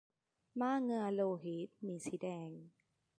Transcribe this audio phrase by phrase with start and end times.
[0.59, 2.49] ม้าเหงื่อโลหิต มีสีแดง